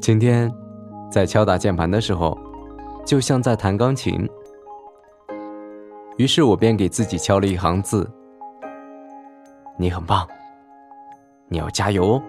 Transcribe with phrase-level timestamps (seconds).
[0.00, 0.52] 今天
[1.10, 2.38] 在敲打键盘的时候，
[3.04, 4.28] 就像在弹钢琴。
[6.16, 8.08] 于是我便给自己敲了一行字
[9.76, 10.26] ：“你很棒，
[11.48, 12.22] 你要加油哦。”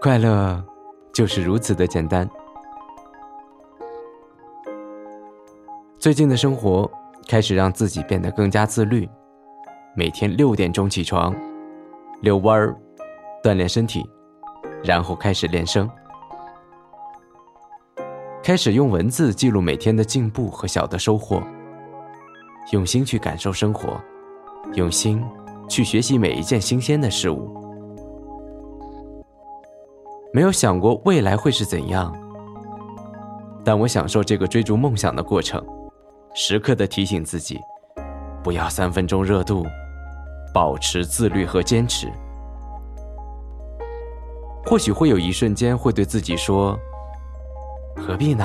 [0.00, 0.64] 快乐
[1.12, 2.28] 就是如此的简单。
[5.98, 6.90] 最近的生活
[7.28, 9.08] 开始让自己变得更加自律，
[9.94, 11.34] 每天六点钟起床，
[12.22, 12.74] 遛弯儿，
[13.42, 14.08] 锻炼身体，
[14.82, 15.88] 然后开始练声，
[18.42, 21.42] 开始用文字记录每天的进步和小的收获，
[22.72, 24.00] 用心去感受生活，
[24.74, 25.22] 用心
[25.68, 27.54] 去学习每一件新鲜的事物。
[30.32, 32.14] 没有想过未来会是怎样，
[33.64, 35.62] 但我享受这个追逐梦想的过程。
[36.34, 37.58] 时刻的提醒自己，
[38.44, 39.66] 不要三分钟热度，
[40.54, 42.12] 保持自律和坚持。
[44.68, 46.78] 或许会有一瞬间会对自己说
[47.96, 48.44] ：“何必呢？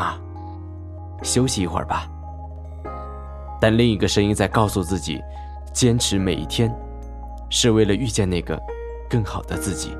[1.21, 2.07] 休息一会儿吧。”
[3.59, 5.21] 但另一个声音在告诉自己
[5.75, 6.73] ：“坚持每一天，
[7.49, 8.57] 是为了遇见那个
[9.09, 9.97] 更好的自己。”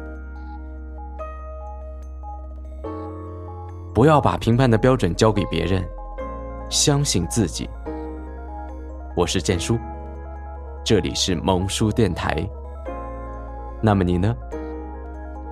[3.94, 5.86] 不要把评判的标准交给别人。
[6.70, 7.70] 相信自己。
[9.14, 9.78] 我是建叔，
[10.86, 12.48] 这里是萌叔电台。
[13.82, 14.34] 那么你呢？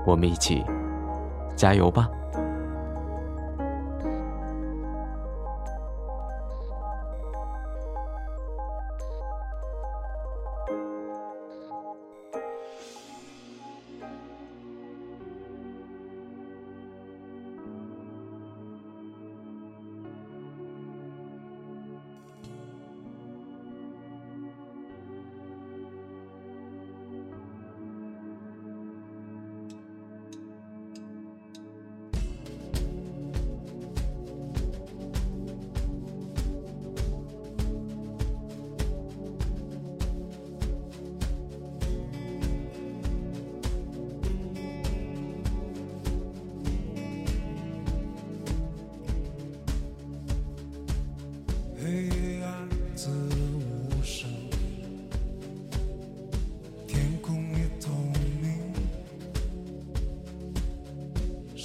[0.06, 0.64] 我们一起
[1.56, 2.10] 加油吧！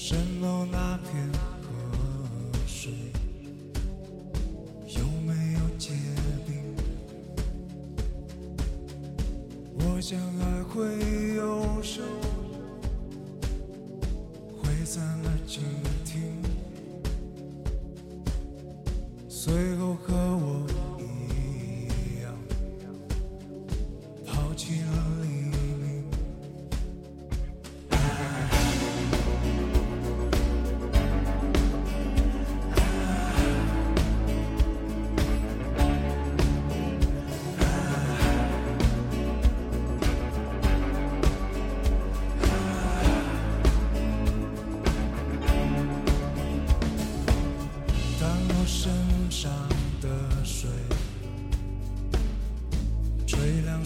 [0.09, 1.69] 山楼那片河
[2.65, 2.93] 水
[4.87, 5.95] 有没有结
[6.47, 6.63] 冰？
[9.81, 12.03] 我想还会有手
[14.63, 15.59] 挥散了蜻
[16.05, 16.41] 蜓，
[19.29, 20.36] 随后和。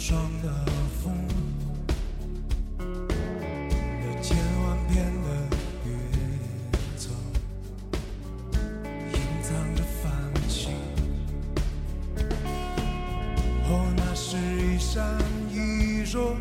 [0.00, 0.48] 爽的
[1.04, 1.12] 风，
[2.78, 5.28] 有千万片的
[5.84, 5.88] 云
[6.96, 7.12] 层
[9.12, 10.10] 隐藏着繁
[10.48, 10.72] 星。
[13.68, 15.04] 哦，那是一闪
[15.52, 16.34] 一弱，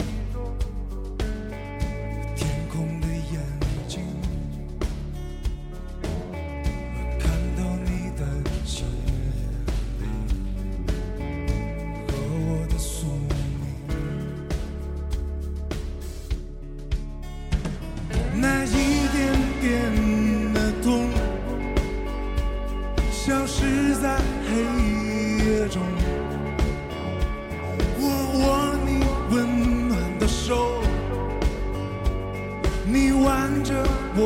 [32.91, 33.75] 你挽着
[34.15, 34.19] 我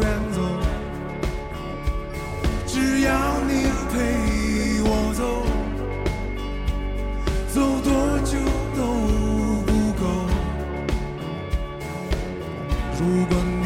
[0.00, 0.40] 远走，
[2.66, 3.12] 只要
[3.46, 3.52] 你
[3.92, 3.94] 陪
[4.82, 5.44] 我走，
[7.52, 7.86] 走多
[8.24, 8.38] 久
[8.74, 8.80] 都
[9.66, 9.70] 不
[10.00, 10.02] 够。
[12.98, 13.32] 如果
[13.62, 13.64] 你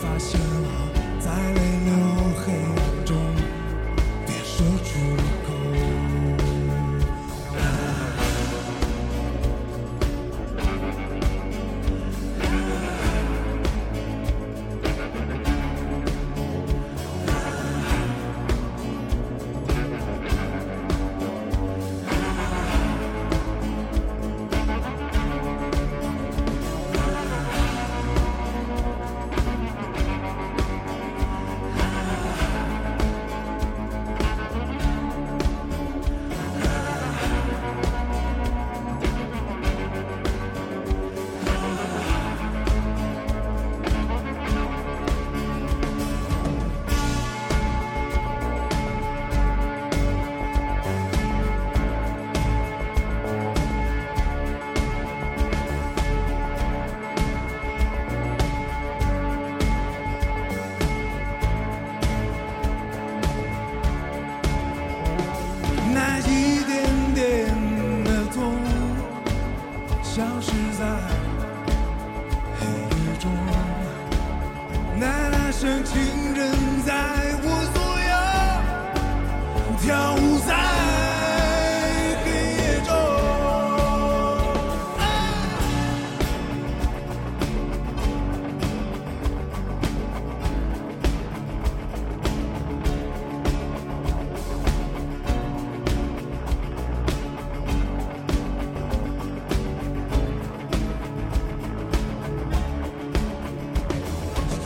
[0.00, 0.64] 发现我
[1.18, 1.65] 在。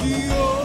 [0.02, 0.59] Dios.